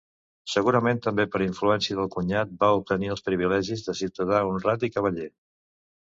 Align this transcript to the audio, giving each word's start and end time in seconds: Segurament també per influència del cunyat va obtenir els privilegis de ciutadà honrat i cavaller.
Segurament 0.51 1.01
també 1.07 1.25
per 1.35 1.41
influència 1.47 1.97
del 1.99 2.09
cunyat 2.15 2.55
va 2.65 2.71
obtenir 2.81 3.13
els 3.17 3.23
privilegis 3.29 3.87
de 3.91 3.97
ciutadà 4.01 4.43
honrat 4.51 4.89
i 4.91 4.93
cavaller. 4.99 5.31